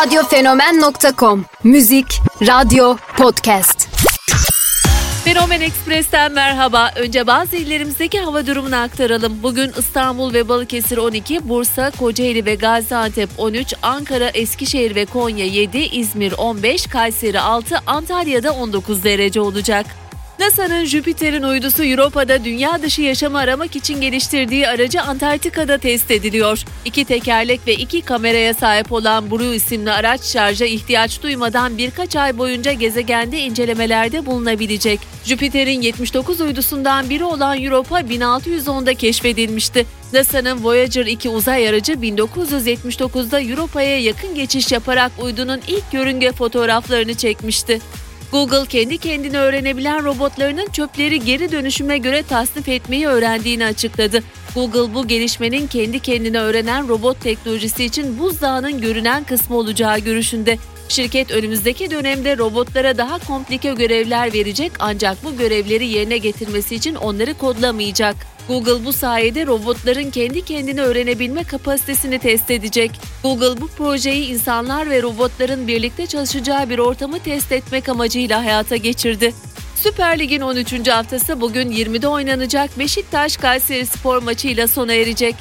[0.00, 3.88] Radyofenomen.com Müzik, radyo, podcast.
[5.24, 6.90] Fenomen Express'ten merhaba.
[6.96, 9.42] Önce bazı illerimizdeki hava durumunu aktaralım.
[9.42, 15.78] Bugün İstanbul ve Balıkesir 12, Bursa, Kocaeli ve Gaziantep 13, Ankara, Eskişehir ve Konya 7,
[15.78, 19.86] İzmir 15, Kayseri 6, Antalya'da 19 derece olacak.
[20.40, 26.64] NASA'nın Jüpiter'in uydusu Europa'da dünya dışı yaşamı aramak için geliştirdiği aracı Antarktika'da test ediliyor.
[26.84, 32.38] İki tekerlek ve iki kameraya sahip olan Blue isimli araç şarja ihtiyaç duymadan birkaç ay
[32.38, 35.00] boyunca gezegende incelemelerde bulunabilecek.
[35.24, 39.86] Jüpiter'in 79 uydusundan biri olan Europa 1610'da keşfedilmişti.
[40.12, 47.80] NASA'nın Voyager 2 uzay aracı 1979'da Europa'ya yakın geçiş yaparak uydunun ilk yörünge fotoğraflarını çekmişti.
[48.32, 54.22] Google kendi kendine öğrenebilen robotlarının çöpleri geri dönüşüme göre tasnif etmeyi öğrendiğini açıkladı.
[54.54, 60.58] Google bu gelişmenin kendi kendine öğrenen robot teknolojisi için buzdağının görünen kısmı olacağı görüşünde.
[60.90, 67.34] Şirket önümüzdeki dönemde robotlara daha komplike görevler verecek ancak bu görevleri yerine getirmesi için onları
[67.34, 68.16] kodlamayacak.
[68.48, 72.90] Google bu sayede robotların kendi kendine öğrenebilme kapasitesini test edecek.
[73.22, 79.34] Google bu projeyi insanlar ve robotların birlikte çalışacağı bir ortamı test etmek amacıyla hayata geçirdi.
[79.76, 80.88] Süper Lig'in 13.
[80.88, 85.34] haftası bugün 20'de oynanacak Beşiktaş Kayseri Spor maçıyla sona erecek.